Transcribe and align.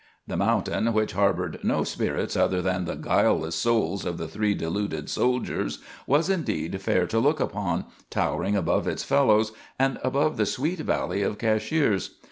The 0.25 0.35
mountain, 0.35 0.93
which 0.93 1.11
harbored 1.13 1.59
no 1.61 1.83
spirits 1.83 2.35
other 2.35 2.59
than 2.59 2.85
the 2.85 2.95
guileless 2.95 3.55
souls 3.55 4.03
of 4.03 4.17
the 4.17 4.27
three 4.27 4.55
deluded 4.55 5.11
soldiers, 5.11 5.77
was 6.07 6.27
indeed 6.27 6.81
fair 6.81 7.05
to 7.05 7.19
look 7.19 7.39
upon, 7.39 7.85
towering 8.09 8.55
above 8.55 8.87
its 8.87 9.03
fellows 9.03 9.51
and 9.77 9.99
above 10.03 10.37
the 10.37 10.47
sweet 10.47 10.79
valley 10.79 11.21
of 11.21 11.37
Cashiers. 11.37 12.15